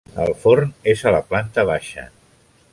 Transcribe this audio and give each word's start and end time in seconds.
El 0.21 0.31
forn 0.45 0.71
és 0.95 1.03
a 1.05 1.13
la 1.17 1.21
planta 1.33 1.69
baixa. 1.73 2.09